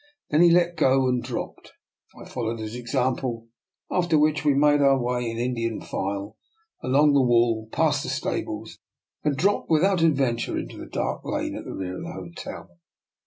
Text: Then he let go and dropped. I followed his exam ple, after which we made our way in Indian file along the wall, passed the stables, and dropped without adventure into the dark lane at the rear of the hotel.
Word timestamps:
Then 0.31 0.41
he 0.41 0.49
let 0.49 0.77
go 0.77 1.07
and 1.07 1.21
dropped. 1.21 1.73
I 2.19 2.27
followed 2.27 2.57
his 2.57 2.73
exam 2.73 3.17
ple, 3.17 3.49
after 3.91 4.17
which 4.17 4.43
we 4.43 4.55
made 4.55 4.81
our 4.81 4.99
way 4.99 5.29
in 5.29 5.37
Indian 5.37 5.79
file 5.79 6.37
along 6.81 7.13
the 7.13 7.21
wall, 7.21 7.69
passed 7.71 8.01
the 8.01 8.09
stables, 8.09 8.79
and 9.23 9.37
dropped 9.37 9.69
without 9.69 10.01
adventure 10.01 10.57
into 10.57 10.75
the 10.77 10.87
dark 10.87 11.23
lane 11.23 11.55
at 11.55 11.65
the 11.65 11.75
rear 11.75 11.97
of 11.99 12.03
the 12.03 12.13
hotel. 12.13 12.79